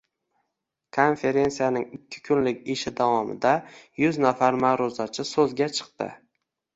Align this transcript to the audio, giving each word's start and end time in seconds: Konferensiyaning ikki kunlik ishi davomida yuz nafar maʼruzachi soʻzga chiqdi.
Konferensiyaning 0.95 1.83
ikki 1.97 2.21
kunlik 2.29 2.63
ishi 2.75 2.93
davomida 3.01 3.51
yuz 4.05 4.19
nafar 4.27 4.57
maʼruzachi 4.65 5.27
soʻzga 5.33 5.69
chiqdi. 5.81 6.09